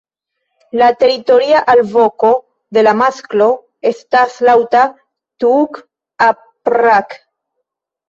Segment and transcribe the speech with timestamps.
[0.81, 2.31] La teritoria alvoko
[2.79, 3.51] de la masklo
[3.93, 4.89] estas laŭta
[5.47, 7.21] "tuuk-a-prrak".